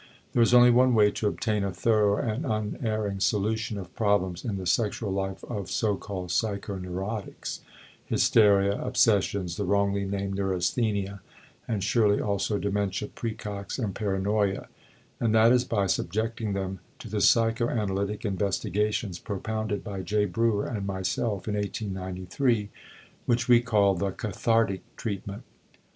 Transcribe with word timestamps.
There 0.33 0.41
is 0.41 0.51
only 0.51 0.71
one 0.71 0.95
way 0.95 1.11
to 1.11 1.27
obtain 1.27 1.63
a 1.63 1.71
thorough 1.71 2.17
and 2.17 2.43
unerring 2.43 3.19
solution 3.19 3.77
of 3.77 3.95
problems 3.95 4.43
in 4.43 4.57
the 4.57 4.65
sexual 4.65 5.11
life 5.11 5.43
of 5.43 5.69
so 5.69 5.95
called 5.95 6.29
psychoneurotics 6.31 7.59
(hysteria, 8.07 8.81
obsessions, 8.81 9.57
the 9.57 9.63
wrongly 9.63 10.05
named 10.05 10.33
neurasthenia, 10.37 11.21
and 11.67 11.83
surely 11.83 12.19
also 12.19 12.57
dementia 12.57 13.09
præcox, 13.09 13.77
and 13.77 13.93
paranoia), 13.93 14.69
and 15.19 15.35
that 15.35 15.51
is 15.51 15.65
by 15.65 15.85
subjecting 15.85 16.53
them 16.53 16.79
to 16.97 17.07
the 17.07 17.21
psychoanalytic 17.21 18.25
investigations 18.25 19.19
propounded 19.19 19.83
by 19.83 20.01
J. 20.01 20.25
Breuer 20.25 20.65
and 20.65 20.87
myself 20.87 21.47
in 21.47 21.53
1893, 21.53 22.71
which 23.27 23.47
we 23.47 23.61
called 23.61 23.99
the 23.99 24.09
"cathartic" 24.09 24.81
treatment. 24.95 25.43